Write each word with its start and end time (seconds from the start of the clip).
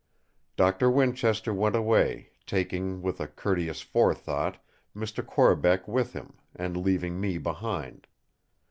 Doctor 0.55 0.89
Winchester 0.89 1.53
went 1.53 1.75
away, 1.75 2.31
taking, 2.47 3.03
with 3.03 3.19
a 3.19 3.27
courteous 3.27 3.81
forethought, 3.81 4.57
Mr. 4.95 5.23
Corbeck 5.23 5.87
with 5.87 6.13
him, 6.13 6.39
and 6.55 6.75
leaving 6.75 7.21
me 7.21 7.37
behind. 7.37 8.07